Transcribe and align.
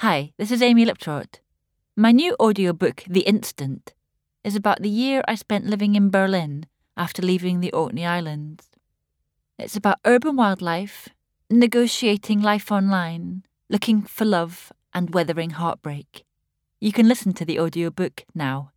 Hi, 0.00 0.34
this 0.36 0.50
is 0.50 0.60
Amy 0.60 0.84
Liptrot. 0.84 1.40
My 1.96 2.12
new 2.12 2.36
audiobook, 2.38 3.04
The 3.08 3.22
Instant, 3.22 3.94
is 4.44 4.54
about 4.54 4.82
the 4.82 4.90
year 4.90 5.22
I 5.26 5.36
spent 5.36 5.64
living 5.64 5.94
in 5.94 6.10
Berlin 6.10 6.66
after 6.98 7.22
leaving 7.22 7.60
the 7.60 7.72
Orkney 7.72 8.04
Islands. 8.04 8.68
It's 9.58 9.74
about 9.74 10.00
urban 10.04 10.36
wildlife, 10.36 11.08
negotiating 11.48 12.42
life 12.42 12.70
online, 12.70 13.44
looking 13.70 14.02
for 14.02 14.26
love, 14.26 14.70
and 14.92 15.14
weathering 15.14 15.50
heartbreak. 15.50 16.26
You 16.78 16.92
can 16.92 17.08
listen 17.08 17.32
to 17.32 17.46
the 17.46 17.58
audiobook 17.58 18.26
now. 18.34 18.72